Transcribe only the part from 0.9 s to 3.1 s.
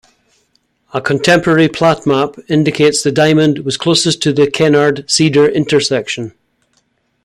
A contemporary plat map indicates